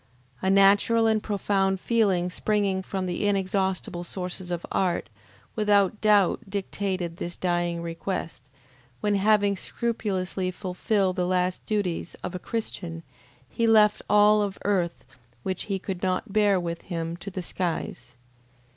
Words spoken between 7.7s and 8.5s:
request,